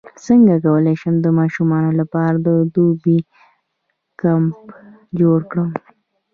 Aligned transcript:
څنګه 0.25 0.55
کولی 0.65 0.95
شم 1.01 1.15
د 1.21 1.27
ماشومانو 1.39 1.91
لپاره 1.99 2.35
د 2.47 2.49
دوبي 2.73 3.17
کمپ 4.21 4.53
جوړ 5.19 5.39
کړم 5.51 5.69